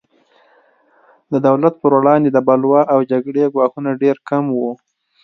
د 1.31 1.33
دولت 1.47 1.73
پر 1.81 1.91
وړاندې 1.99 2.29
د 2.31 2.37
بلوا 2.47 2.81
او 2.93 2.99
جګړې 3.11 3.51
ګواښونه 3.53 3.91
ډېر 4.03 4.15
کم 4.29 4.45
وو. 4.57 4.71